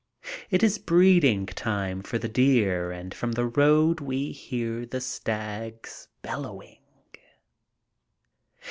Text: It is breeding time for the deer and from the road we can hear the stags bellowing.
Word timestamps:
It 0.49 0.63
is 0.63 0.79
breeding 0.79 1.45
time 1.45 2.01
for 2.01 2.17
the 2.17 2.27
deer 2.27 2.91
and 2.91 3.13
from 3.13 3.33
the 3.33 3.45
road 3.45 3.99
we 3.99 4.33
can 4.33 4.33
hear 4.41 4.85
the 4.87 4.99
stags 4.99 6.07
bellowing. 6.23 6.79